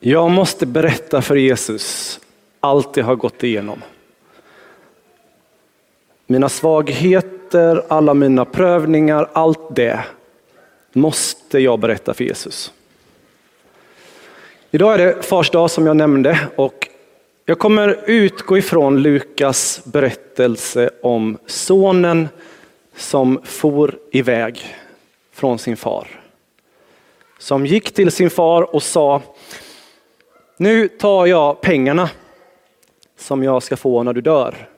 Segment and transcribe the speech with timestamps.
[0.00, 2.20] Jag måste berätta för Jesus
[2.60, 3.82] allt jag har gått igenom.
[6.26, 10.00] Mina svagheter, alla mina prövningar, allt det
[10.92, 12.72] måste jag berätta för Jesus.
[14.70, 16.88] Idag är det fars dag som jag nämnde och
[17.44, 22.28] jag kommer utgå ifrån Lukas berättelse om sonen
[22.96, 24.76] som for iväg
[25.32, 26.20] från sin far.
[27.38, 29.22] Som gick till sin far och sa,
[30.58, 32.10] nu tar jag pengarna
[33.16, 34.68] som jag ska få när du dör.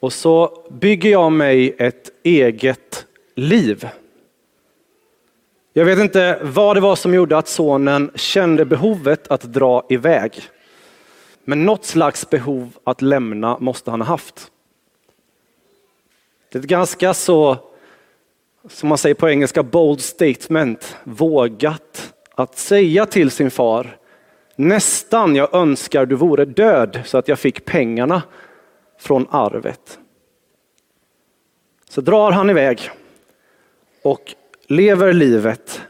[0.00, 3.88] Och så bygger jag mig ett eget liv.
[5.72, 10.42] Jag vet inte vad det var som gjorde att sonen kände behovet att dra iväg.
[11.44, 14.50] Men något slags behov att lämna måste han ha haft.
[16.48, 17.56] Det är ett ganska så,
[18.68, 23.96] som man säger på engelska, bold statement, vågat att säga till sin far,
[24.58, 28.22] nästan jag önskar du vore död så att jag fick pengarna
[28.98, 29.98] från arvet.
[31.88, 32.90] Så drar han iväg
[34.02, 34.34] och
[34.66, 35.82] lever livet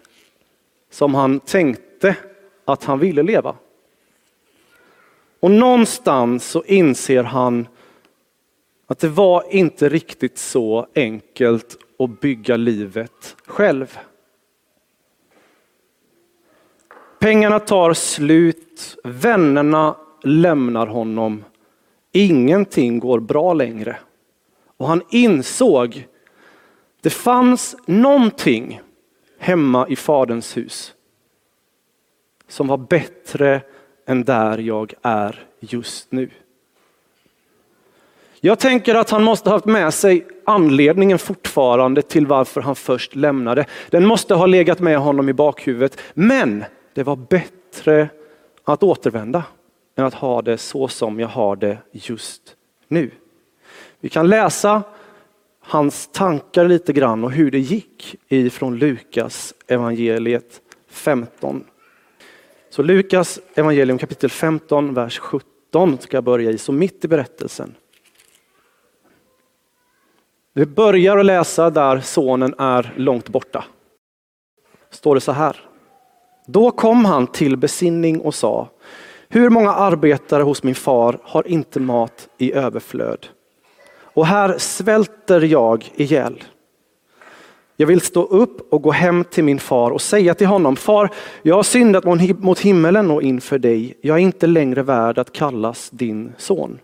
[0.91, 2.17] som han tänkte
[2.65, 3.57] att han ville leva.
[5.41, 7.69] Och någonstans så inser han
[8.87, 13.99] att det var inte riktigt så enkelt att bygga livet själv.
[17.19, 21.45] Pengarna tar slut, vännerna lämnar honom.
[22.13, 23.97] Ingenting går bra längre.
[24.77, 26.07] Och han insåg
[27.01, 28.81] det fanns någonting
[29.39, 30.95] hemma i faderns hus
[32.49, 33.61] som var bättre
[34.07, 36.31] än där jag är just nu.
[38.41, 43.17] Jag tänker att han måste ha haft med sig anledningen fortfarande till varför han först
[43.17, 43.67] lämnade.
[43.91, 46.01] Den måste ha legat med honom i bakhuvudet.
[46.15, 46.65] Men
[46.99, 48.09] det var bättre
[48.65, 49.45] att återvända
[49.97, 52.57] än att ha det så som jag har det just
[52.89, 53.11] nu.
[54.01, 54.83] Vi kan läsa
[55.61, 61.65] hans tankar lite grann och hur det gick ifrån Lukas evangeliet 15.
[62.71, 67.75] Så Lukas evangelium kapitel 15, vers 17 ska jag börja i, så mitt i berättelsen.
[70.53, 73.65] Vi börjar att läsa där sonen är långt borta.
[74.91, 75.69] Står det så här.
[76.51, 78.69] Då kom han till besinning och sa,
[79.29, 83.27] hur många arbetare hos min far har inte mat i överflöd?
[84.01, 86.45] Och här svälter jag ihjäl.
[87.77, 91.11] Jag vill stå upp och gå hem till min far och säga till honom, far,
[91.43, 92.05] jag har syndat
[92.39, 93.95] mot himmelen och inför dig.
[94.01, 96.79] Jag är inte längre värd att kallas din son.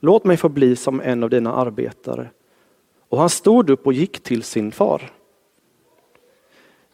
[0.00, 2.30] Låt mig få bli som en av dina arbetare.
[3.08, 5.10] Och han stod upp och gick till sin far.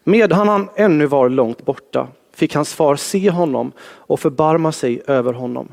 [0.04, 5.32] Medan han ännu var långt borta fick hans far se honom och förbarma sig över
[5.32, 5.68] honom.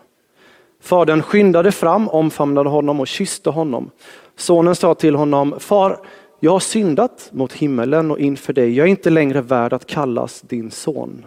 [0.81, 3.91] Fadern skyndade fram, omfamnade honom och kysste honom.
[4.35, 5.97] Sonen sa till honom, far,
[6.39, 8.77] jag har syndat mot himmelen och inför dig.
[8.77, 11.25] Jag är inte längre värd att kallas din son.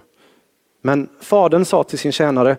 [0.83, 2.57] Men fadern sa till sin tjänare,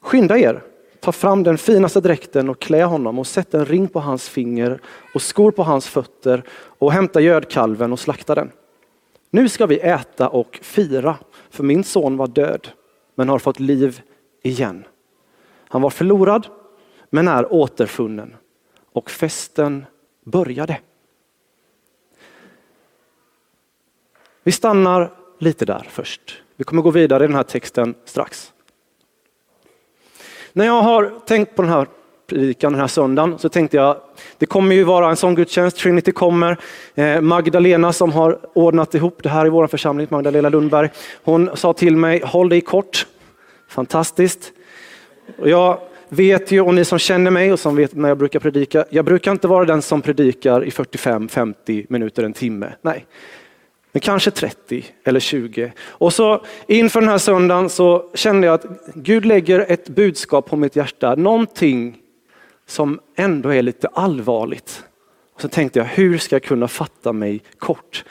[0.00, 0.62] skynda er,
[1.00, 4.80] ta fram den finaste dräkten och klä honom och sätt en ring på hans finger
[5.14, 6.42] och skor på hans fötter
[6.78, 8.50] och hämta gödkalven och slakta den.
[9.34, 11.18] Nu ska vi äta och fira,
[11.50, 12.68] för min son var död
[13.14, 14.02] men har fått liv
[14.42, 14.84] igen.
[15.68, 16.46] Han var förlorad
[17.10, 18.36] men är återfunnen
[18.92, 19.86] och festen
[20.24, 20.80] började.
[24.42, 26.42] Vi stannar lite där först.
[26.56, 28.52] Vi kommer gå vidare i den här texten strax.
[30.52, 31.88] När jag har tänkt på den här
[32.26, 33.96] predikan den här söndagen så tänkte jag,
[34.38, 36.56] det kommer ju vara en sån gudstjänst, Trinity kommer.
[36.94, 40.90] Eh, Magdalena som har ordnat ihop det här i vår församling, Magdalena Lundberg,
[41.22, 43.06] hon sa till mig, håll dig kort.
[43.68, 44.52] Fantastiskt.
[45.38, 48.40] Och jag vet ju, och ni som känner mig och som vet när jag brukar
[48.40, 52.72] predika, jag brukar inte vara den som predikar i 45-50 minuter, en timme.
[52.82, 53.06] Nej,
[53.92, 55.72] men kanske 30 eller 20.
[55.88, 60.56] Och så inför den här söndagen så kände jag att Gud lägger ett budskap på
[60.56, 61.96] mitt hjärta, någonting
[62.66, 64.84] som ändå är lite allvarligt.
[65.34, 68.04] Och så tänkte jag, hur ska jag kunna fatta mig kort?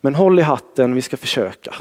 [0.00, 1.74] Men håll i hatten, vi ska försöka.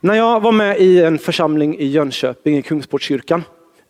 [0.00, 3.42] När jag var med i en församling i Jönköping, i Kungsportskyrkan,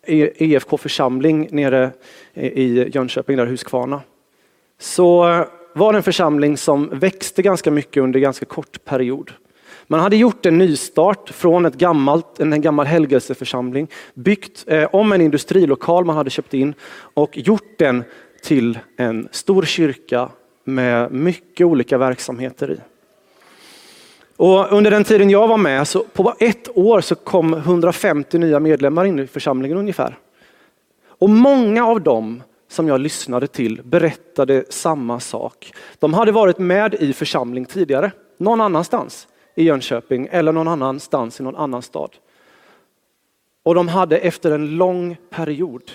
[0.07, 1.91] EFK församling nere
[2.35, 4.03] i Jönköping, där Huskvarna,
[4.79, 5.23] så
[5.75, 9.33] var det en församling som växte ganska mycket under ganska kort period.
[9.91, 15.21] Man hade gjort en nystart från ett gammalt, en gammal helgelseförsamling, byggt eh, om en
[15.21, 16.75] industrilokal man hade köpt in
[17.15, 18.05] och gjort den
[18.43, 20.29] till en stor kyrka
[20.65, 22.77] med mycket olika verksamheter i.
[24.37, 28.61] Och under den tiden jag var med, så på ett år så kom 150 nya
[28.61, 30.19] medlemmar in i församlingen ungefär.
[31.07, 35.73] Och många av dem som jag lyssnade till berättade samma sak.
[35.99, 39.27] De hade varit med i församling tidigare, någon annanstans
[39.61, 42.17] i Jönköping eller någon annanstans i någon annan stad.
[43.62, 45.91] Och de hade efter en lång period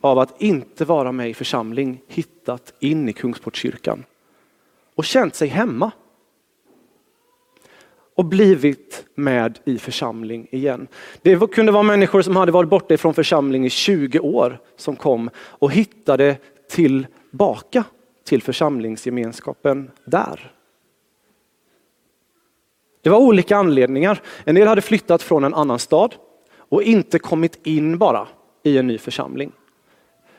[0.00, 4.04] av att inte vara med i församling hittat in i Kungsportskyrkan
[4.94, 5.90] och känt sig hemma.
[8.16, 10.86] Och blivit med i församling igen.
[11.22, 15.30] Det kunde vara människor som hade varit borta ifrån församling i 20 år som kom
[15.36, 16.36] och hittade
[16.70, 17.84] tillbaka
[18.24, 20.52] till församlingsgemenskapen där.
[23.04, 24.20] Det var olika anledningar.
[24.44, 26.14] En del hade flyttat från en annan stad
[26.58, 28.28] och inte kommit in bara
[28.62, 29.52] i en ny församling.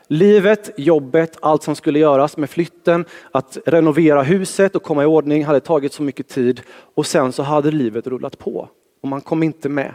[0.08, 5.44] Livet, jobbet, allt som skulle göras med flytten, att renovera huset och komma i ordning
[5.44, 6.60] hade tagit så mycket tid
[6.94, 8.68] och sen så hade livet rullat på
[9.02, 9.94] och man kom inte med.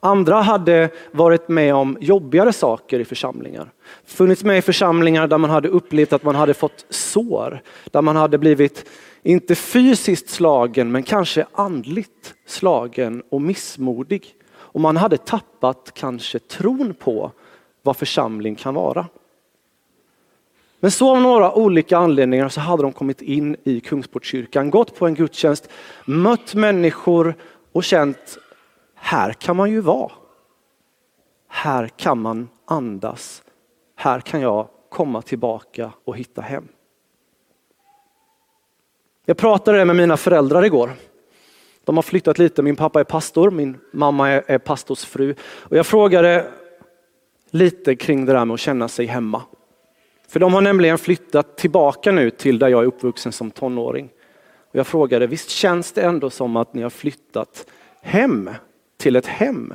[0.00, 3.70] Andra hade varit med om jobbigare saker i församlingar.
[4.04, 8.16] Funnits med i församlingar där man hade upplevt att man hade fått sår, där man
[8.16, 8.84] hade blivit,
[9.26, 14.34] inte fysiskt slagen, men kanske andligt slagen och missmodig.
[14.48, 17.32] Och man hade tappat kanske tron på
[17.82, 19.06] vad församling kan vara.
[20.80, 25.06] Men så av några olika anledningar så hade de kommit in i Kungsportskyrkan, gått på
[25.06, 25.68] en gudstjänst,
[26.04, 27.34] mött människor
[27.72, 28.38] och känt,
[28.94, 30.12] här kan man ju vara.
[31.48, 33.42] Här kan man andas.
[33.94, 36.68] Här kan jag komma tillbaka och hitta hem.
[39.28, 40.90] Jag pratade med mina föräldrar igår.
[41.84, 45.34] De har flyttat lite, min pappa är pastor, min mamma är, är pastors fru.
[45.42, 46.46] Och jag frågade
[47.50, 49.42] lite kring det där med att känna sig hemma.
[50.28, 54.08] För de har nämligen flyttat tillbaka nu till där jag är uppvuxen som tonåring.
[54.70, 57.66] Och jag frågade, visst känns det ändå som att ni har flyttat
[58.02, 58.50] hem
[58.96, 59.74] till ett hem?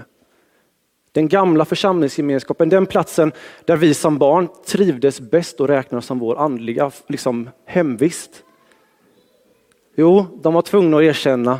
[1.12, 3.31] Den gamla församlingsgemenskapen, den platsen
[3.65, 8.44] där vi som barn trivdes bäst och räknades som vår andliga liksom, hemvist.
[10.01, 11.59] Jo, de var tvungna att erkänna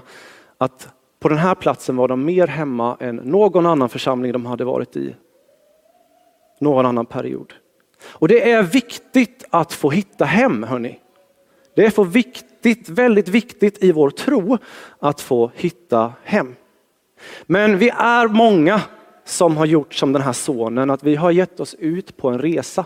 [0.58, 0.88] att
[1.20, 4.98] på den här platsen var de mer hemma än någon annan församling de hade varit
[4.98, 5.16] i
[6.60, 7.54] någon annan period.
[8.04, 11.00] Och det är viktigt att få hitta hem, hörni.
[11.76, 14.58] Det är för viktigt, väldigt viktigt i vår tro
[15.00, 16.56] att få hitta hem.
[17.44, 18.82] Men vi är många
[19.26, 22.40] som har gjort som den här sonen, att vi har gett oss ut på en
[22.40, 22.86] resa.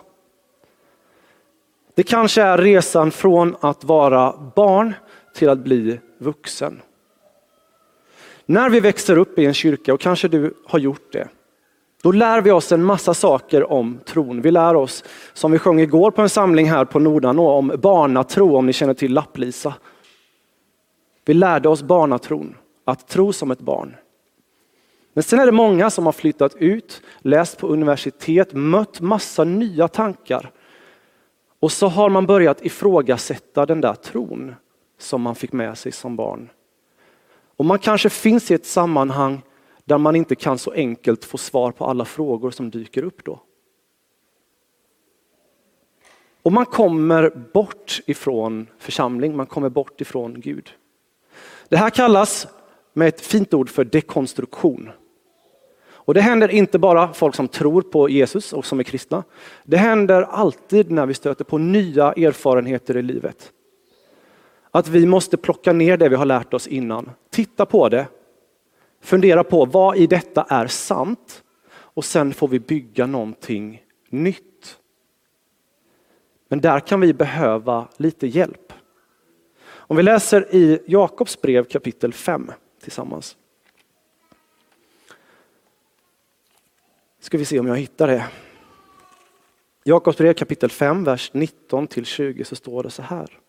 [1.95, 4.93] Det kanske är resan från att vara barn
[5.35, 6.81] till att bli vuxen.
[8.45, 11.27] När vi växer upp i en kyrka, och kanske du har gjort det,
[12.03, 14.41] då lär vi oss en massa saker om tron.
[14.41, 15.03] Vi lär oss,
[15.33, 18.93] som vi sjöng igår på en samling här på Nordanå, om barnatro, om ni känner
[18.93, 19.73] till Lapplisa.
[21.25, 22.55] Vi lärde oss barnatron,
[22.85, 23.95] att tro som ett barn.
[25.13, 29.87] Men sen är det många som har flyttat ut, läst på universitet, mött massa nya
[29.87, 30.51] tankar.
[31.59, 34.55] Och så har man börjat ifrågasätta den där tron
[34.97, 36.49] som man fick med sig som barn.
[37.57, 39.41] Och man kanske finns i ett sammanhang
[39.85, 43.39] där man inte kan så enkelt få svar på alla frågor som dyker upp då.
[46.41, 50.69] Och man kommer bort ifrån församling, man kommer bort ifrån Gud.
[51.69, 52.47] Det här kallas
[52.93, 54.91] med ett fint ord för dekonstruktion.
[56.05, 59.23] Och det händer inte bara folk som tror på Jesus och som är kristna.
[59.63, 63.51] Det händer alltid när vi stöter på nya erfarenheter i livet.
[64.75, 68.07] Att vi måste plocka ner det vi har lärt oss innan, titta på det
[69.01, 74.79] fundera på vad i detta är sant och sen får vi bygga någonting nytt.
[76.47, 78.73] Men där kan vi behöva lite hjälp.
[79.65, 82.51] Om vi läser i Jakobs brev kapitel 5
[82.81, 83.37] tillsammans.
[87.19, 88.25] Ska vi se om jag hittar det.
[89.83, 93.39] Jakobs brev kapitel 5, vers 19 till 20 så står det så här.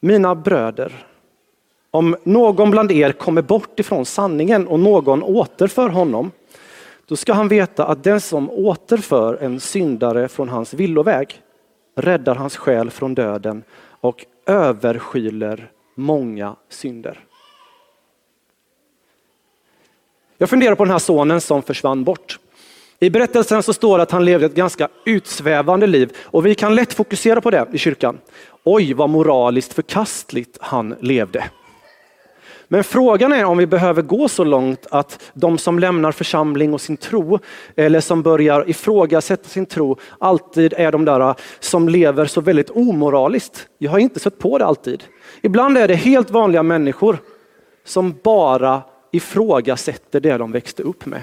[0.00, 1.06] Mina bröder,
[1.90, 6.30] om någon bland er kommer bort ifrån sanningen och någon återför honom,
[7.06, 11.42] då ska han veta att den som återför en syndare från hans villoväg
[11.96, 13.62] räddar hans själ från döden
[14.00, 17.18] och överskyler många synder.
[20.38, 22.38] Jag funderar på den här sonen som försvann bort.
[23.02, 26.74] I berättelsen så står det att han levde ett ganska utsvävande liv och vi kan
[26.74, 28.18] lätt fokusera på det i kyrkan.
[28.64, 31.44] Oj, vad moraliskt förkastligt han levde.
[32.68, 36.80] Men frågan är om vi behöver gå så långt att de som lämnar församling och
[36.80, 37.38] sin tro
[37.76, 42.70] eller som börjar ifrågasätta sin tro alltid är de där äh, som lever så väldigt
[42.70, 43.66] omoraliskt.
[43.78, 45.04] Jag har inte sett på det alltid.
[45.42, 47.18] Ibland är det helt vanliga människor
[47.84, 51.22] som bara ifrågasätter det de växte upp med.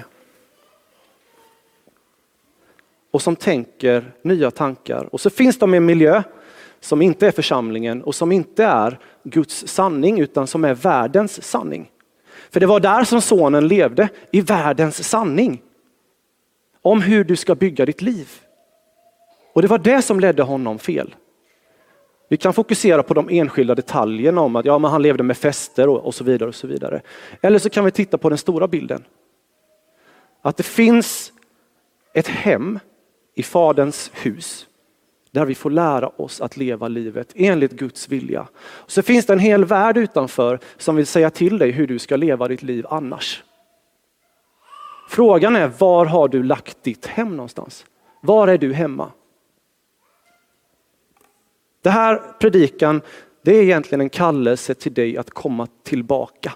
[3.18, 5.08] Och som tänker nya tankar.
[5.12, 6.22] Och så finns de i en miljö
[6.80, 11.90] som inte är församlingen och som inte är Guds sanning utan som är världens sanning.
[12.50, 15.62] För det var där som sonen levde, i världens sanning.
[16.82, 18.28] Om hur du ska bygga ditt liv.
[19.52, 21.14] Och det var det som ledde honom fel.
[22.28, 25.88] Vi kan fokusera på de enskilda detaljerna om att ja, men han levde med fester
[25.88, 26.48] och, och så vidare.
[26.48, 27.02] och så vidare.
[27.40, 29.04] Eller så kan vi titta på den stora bilden.
[30.42, 31.32] Att det finns
[32.14, 32.78] ett hem
[33.38, 34.66] i Faderns hus
[35.30, 38.48] där vi får lära oss att leva livet enligt Guds vilja.
[38.86, 42.16] Så finns det en hel värld utanför som vill säga till dig hur du ska
[42.16, 43.44] leva ditt liv annars.
[45.08, 47.86] Frågan är var har du lagt ditt hem någonstans?
[48.20, 49.12] Var är du hemma?
[51.82, 53.02] Det här predikan,
[53.42, 56.52] det är egentligen en kallelse till dig att komma tillbaka.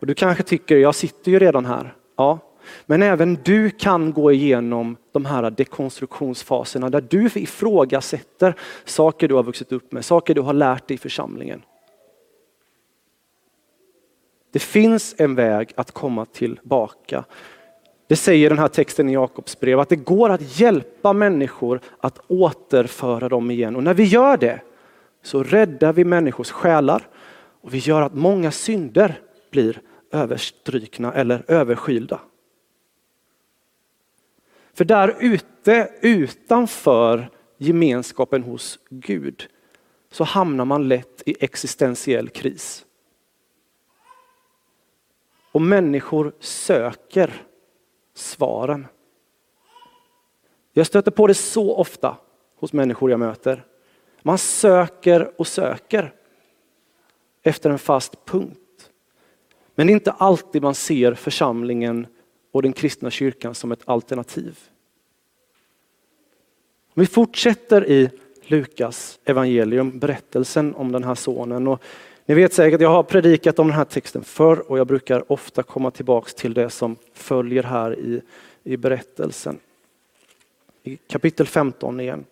[0.00, 1.94] Och du kanske tycker, jag sitter ju redan här.
[2.16, 2.38] Ja,
[2.86, 9.42] men även du kan gå igenom de här dekonstruktionsfaserna där du ifrågasätter saker du har
[9.42, 11.62] vuxit upp med, saker du har lärt dig i församlingen.
[14.52, 17.24] Det finns en väg att komma tillbaka.
[18.08, 22.20] Det säger den här texten i Jakobs brev, att det går att hjälpa människor att
[22.28, 23.76] återföra dem igen.
[23.76, 24.60] Och när vi gör det
[25.22, 27.08] så räddar vi människors själar
[27.60, 29.80] och vi gör att många synder blir
[30.12, 32.20] överstrykna eller överskylda.
[34.80, 39.48] För där ute, utanför gemenskapen hos Gud,
[40.10, 42.86] så hamnar man lätt i existentiell kris.
[45.52, 47.42] Och människor söker
[48.14, 48.86] svaren.
[50.72, 52.16] Jag stöter på det så ofta
[52.56, 53.64] hos människor jag möter.
[54.22, 56.14] Man söker och söker
[57.42, 58.90] efter en fast punkt.
[59.74, 62.06] Men det är inte alltid man ser församlingen
[62.50, 64.58] och den kristna kyrkan som ett alternativ.
[66.94, 68.10] Vi fortsätter i
[68.42, 71.68] Lukas evangelium, berättelsen om den här sonen.
[71.68, 71.82] Och
[72.26, 75.62] ni vet säkert, jag har predikat om den här texten förr och jag brukar ofta
[75.62, 78.22] komma tillbaks till det som följer här i,
[78.64, 79.58] i berättelsen.
[80.82, 82.24] I kapitel 15 igen.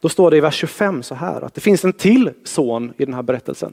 [0.00, 3.04] Då står det i vers 25 så här att det finns en till son i
[3.04, 3.72] den här berättelsen.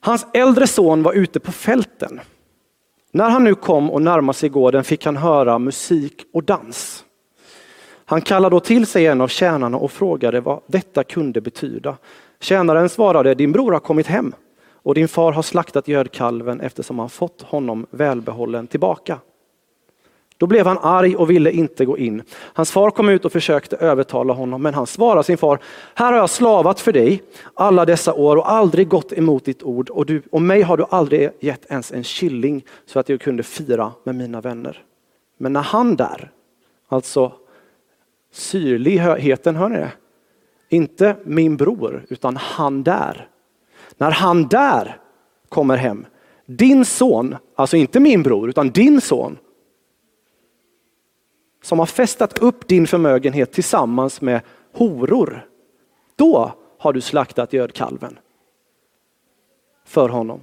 [0.00, 2.20] Hans äldre son var ute på fälten.
[3.14, 7.04] När han nu kom och närmade sig gården fick han höra musik och dans.
[8.04, 11.96] Han kallade då till sig en av tjänarna och frågade vad detta kunde betyda.
[12.40, 14.32] Tjänaren svarade, din bror har kommit hem
[14.72, 19.18] och din far har slaktat gödkalven eftersom han fått honom välbehållen tillbaka.
[20.38, 22.22] Då blev han arg och ville inte gå in.
[22.30, 25.58] Hans far kom ut och försökte övertala honom, men han svarade sin far,
[25.94, 27.22] här har jag slavat för dig
[27.54, 30.84] alla dessa år och aldrig gått emot ditt ord och, du, och mig har du
[30.90, 34.82] aldrig gett ens en killing så att jag kunde fira med mina vänner.
[35.38, 36.30] Men när han där,
[36.88, 37.32] alltså
[38.32, 39.92] syrligheten, hör ni det?
[40.68, 43.28] Inte min bror, utan han där.
[43.96, 44.96] När han där
[45.48, 46.06] kommer hem,
[46.46, 49.38] din son, alltså inte min bror, utan din son,
[51.64, 54.40] som har festat upp din förmögenhet tillsammans med
[54.72, 55.48] horor,
[56.16, 58.18] då har du slaktat gödkalven
[59.84, 60.40] för honom.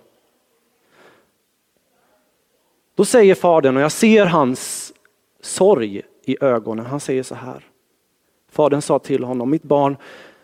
[2.96, 4.94] Då säger fadern, och jag ser hans
[5.42, 7.66] sorg i ögonen, han säger så här.
[8.52, 9.98] Fadern sa till honom, mitt barn,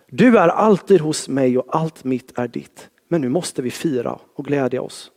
[0.08, 2.90] du är alltid hos mig och allt mitt är ditt.
[3.08, 5.12] Men nu måste vi fira och glädja oss.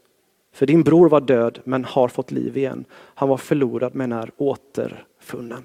[0.52, 2.84] För din bror var död men har fått liv igen.
[2.92, 4.30] Han var förlorad men är
[5.20, 5.64] funnen.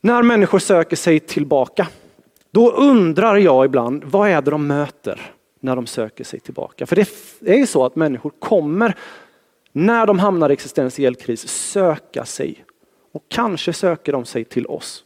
[0.00, 1.88] När människor söker sig tillbaka,
[2.50, 6.86] då undrar jag ibland, vad är det de möter när de söker sig tillbaka?
[6.86, 7.08] För det
[7.40, 8.96] är ju så att människor kommer,
[9.72, 12.64] när de hamnar i existentiell kris, söka sig
[13.12, 15.04] och kanske söker de sig till oss.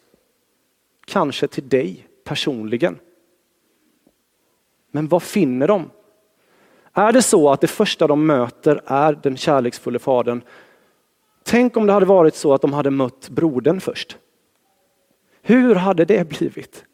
[1.07, 2.99] Kanske till dig personligen.
[4.91, 5.91] Men vad finner de?
[6.93, 10.43] Är det så att det första de möter är den kärleksfulla fadern?
[11.43, 14.19] Tänk om det hade varit så att de hade mött brodern först.
[15.43, 16.85] Hur hade det blivit?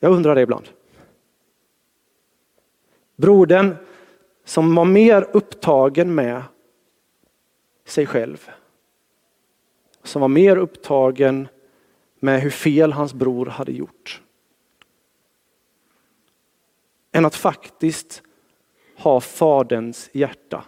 [0.00, 0.68] Jag undrar det ibland.
[3.16, 3.76] Brodern
[4.44, 6.42] som var mer upptagen med
[7.84, 8.50] sig själv
[10.02, 11.48] som var mer upptagen
[12.20, 14.22] med hur fel hans bror hade gjort.
[17.12, 18.22] än att faktiskt
[18.96, 20.64] ha Faderns hjärta.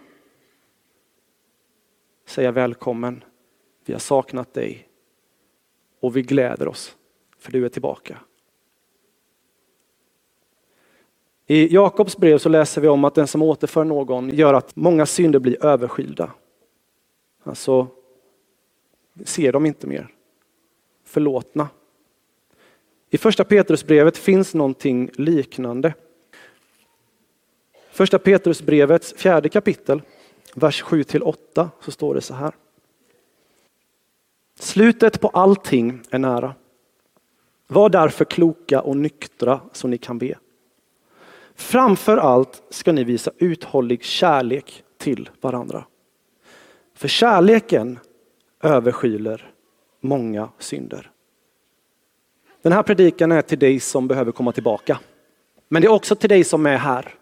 [2.31, 3.25] Säga välkommen,
[3.85, 4.89] vi har saknat dig
[6.01, 6.97] och vi gläder oss
[7.39, 8.19] för du är tillbaka.
[11.47, 15.07] I Jakobs brev så läser vi om att den som återför någon gör att många
[15.07, 16.33] synder blir överskylda.
[17.43, 17.87] Alltså,
[19.25, 20.09] ser de inte mer.
[21.05, 21.69] Förlåtna.
[23.11, 25.95] I första Petrusbrevet finns någonting liknande.
[27.91, 30.03] Första Petrusbrevets fjärde kapitel,
[30.55, 32.53] vers 7 8, så står det så här.
[34.59, 36.55] Slutet på allting är nära.
[37.67, 40.39] Var därför kloka och nyktra så ni kan be.
[41.55, 45.85] Framför allt ska ni visa uthållig kärlek till varandra.
[46.95, 47.99] För kärleken
[48.63, 49.53] överskyler
[50.01, 51.11] många synder.
[52.63, 55.01] Den här predikan är till dig som behöver komma tillbaka.
[55.69, 57.15] Men det är också till dig som är här.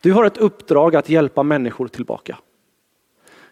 [0.00, 2.38] Du har ett uppdrag att hjälpa människor tillbaka.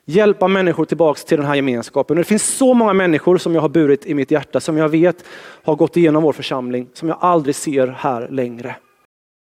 [0.04, 2.16] Hjälpa människor tillbaka till den här gemenskapen.
[2.16, 5.24] Det finns så många människor som jag har burit i mitt hjärta, som jag vet
[5.62, 8.76] har gått igenom vår församling, som jag aldrig ser här längre.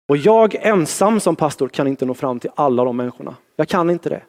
[0.08, 3.36] Och jag ensam som pastor kan inte nå fram till alla de människorna.
[3.56, 4.22] Jag kan inte det.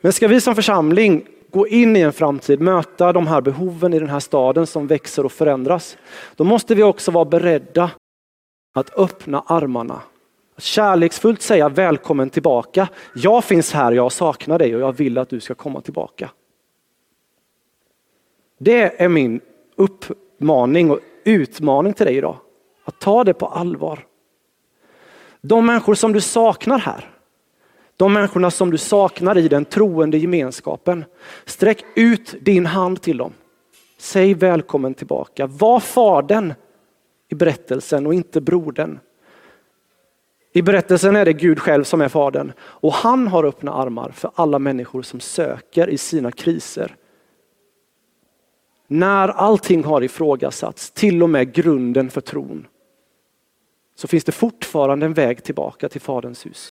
[0.00, 3.98] Men ska vi som församling gå in i en framtid, möta de här behoven i
[3.98, 5.96] den här staden som växer och förändras,
[6.36, 7.90] då måste vi också vara beredda
[8.74, 10.00] att öppna armarna.
[10.60, 12.88] Kärleksfullt säga välkommen tillbaka.
[13.14, 16.30] Jag finns här, jag saknar dig och jag vill att du ska komma tillbaka.
[18.58, 19.40] Det är min
[19.76, 22.36] uppmaning och utmaning till dig idag.
[22.84, 24.06] Att ta det på allvar.
[25.40, 27.10] De människor som du saknar här,
[27.96, 31.04] de människorna som du saknar i den troende gemenskapen.
[31.44, 33.32] Sträck ut din hand till dem.
[33.98, 35.46] Säg välkommen tillbaka.
[35.46, 36.54] Var fadern
[37.28, 38.98] i berättelsen och inte brodern.
[40.52, 44.30] I berättelsen är det Gud själv som är fadern och han har öppna armar för
[44.34, 46.96] alla människor som söker i sina kriser.
[48.86, 52.66] När allting har ifrågasatts, till och med grunden för tron,
[53.94, 56.68] så finns det fortfarande en väg tillbaka till Faderns hus.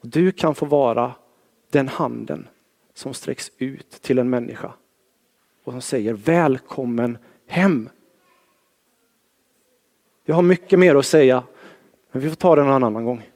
[0.00, 1.12] Du kan få vara
[1.70, 2.48] den handen
[2.94, 4.72] som sträcks ut till en människa
[5.64, 7.88] och som säger välkommen hem.
[10.24, 11.42] Jag har mycket mer att säga,
[12.12, 13.30] men vi får ta det någon annan gång.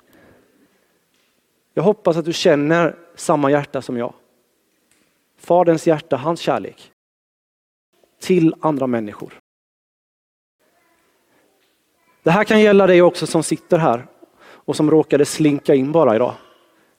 [1.74, 4.14] Jag hoppas att du känner samma hjärta som jag.
[5.36, 6.92] Faderns hjärta, hans kärlek
[8.20, 9.38] till andra människor.
[12.22, 14.06] Det här kan gälla dig också som sitter här
[14.40, 16.34] och som råkade slinka in bara idag.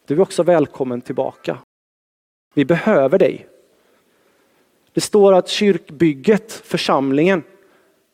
[0.05, 1.57] Du är också välkommen tillbaka.
[2.53, 3.47] Vi behöver dig.
[4.93, 7.43] Det står att kyrkbygget, församlingen,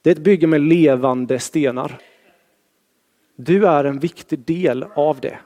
[0.02, 2.00] det är ett bygge med levande stenar.
[3.36, 5.40] Du är en viktig del av det.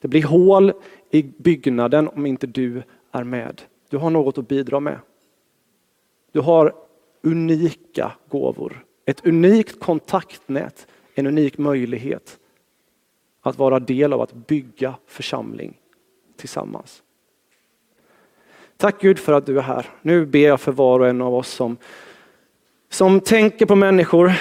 [0.00, 0.72] Det blir hål
[1.10, 3.62] i byggnaden om inte du är med.
[3.88, 4.98] Du har något att bidra med.
[6.32, 6.74] Du har
[7.22, 12.38] unika gåvor, ett unikt kontaktnät, en unik möjlighet
[13.40, 15.76] att vara del av att bygga församling
[16.36, 17.02] tillsammans.
[18.76, 19.86] Tack Gud för att du är här.
[20.02, 21.76] Nu ber jag för var och en av oss som,
[22.88, 24.32] som tänker på människor,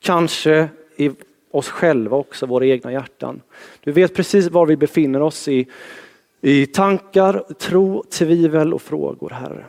[0.00, 1.10] kanske i
[1.52, 3.40] oss själva också, våra egna hjärtan.
[3.80, 5.66] Du vet precis var vi befinner oss i,
[6.40, 9.66] i tankar, tro, tvivel och frågor, Herre.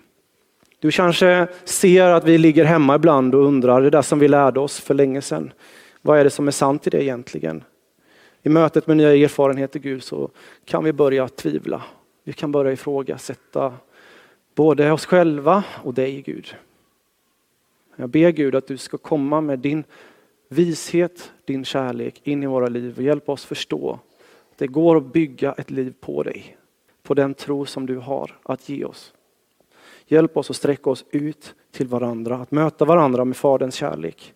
[0.79, 4.59] Du kanske ser att vi ligger hemma ibland och undrar det där som vi lärde
[4.59, 5.53] oss för länge sedan.
[6.01, 7.63] Vad är det som är sant i det egentligen?
[8.41, 10.29] I mötet med nya erfarenheter Gud så
[10.65, 11.83] kan vi börja tvivla.
[12.23, 13.73] Vi kan börja ifrågasätta
[14.55, 16.55] både oss själva och dig Gud.
[17.95, 19.83] Jag ber Gud att du ska komma med din
[20.47, 23.99] vishet, din kärlek in i våra liv och hjälp oss förstå
[24.51, 26.58] att det går att bygga ett liv på dig.
[27.03, 29.13] På den tro som du har att ge oss.
[30.06, 34.34] Hjälp oss att sträcka oss ut till varandra, att möta varandra med Faderns kärlek.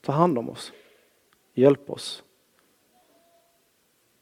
[0.00, 0.72] Ta hand om oss.
[1.54, 2.24] Hjälp oss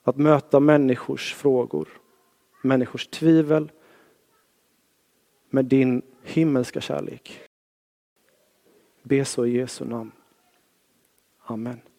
[0.03, 1.89] att möta människors frågor,
[2.63, 3.73] människors tvivel
[5.51, 7.50] med din himmelska kärlek.
[9.03, 10.13] Be så i Jesu namn.
[11.47, 11.90] Amen.